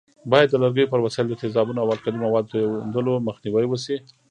[0.31, 3.97] باید د لرګیو پر وسایلو د تیزابونو او القلي موادو توېدلو مخنیوی وشي.